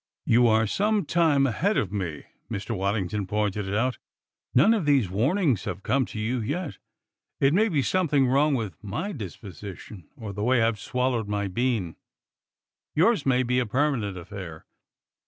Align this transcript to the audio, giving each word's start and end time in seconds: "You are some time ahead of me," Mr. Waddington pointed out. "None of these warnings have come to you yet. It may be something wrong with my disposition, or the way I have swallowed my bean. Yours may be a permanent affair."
"You 0.25 0.47
are 0.47 0.65
some 0.65 1.05
time 1.05 1.45
ahead 1.45 1.77
of 1.77 1.91
me," 1.91 2.23
Mr. 2.49 2.75
Waddington 2.75 3.27
pointed 3.27 3.71
out. 3.71 3.99
"None 4.55 4.73
of 4.73 4.87
these 4.87 5.11
warnings 5.11 5.65
have 5.65 5.83
come 5.83 6.07
to 6.07 6.19
you 6.19 6.39
yet. 6.39 6.79
It 7.39 7.53
may 7.53 7.69
be 7.69 7.83
something 7.83 8.25
wrong 8.27 8.55
with 8.55 8.83
my 8.83 9.11
disposition, 9.11 10.07
or 10.17 10.33
the 10.33 10.43
way 10.43 10.59
I 10.59 10.65
have 10.65 10.79
swallowed 10.79 11.27
my 11.27 11.47
bean. 11.47 11.97
Yours 12.95 13.27
may 13.27 13.43
be 13.43 13.59
a 13.59 13.67
permanent 13.67 14.17
affair." 14.17 14.65